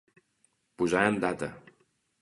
[0.83, 1.53] Posar en data.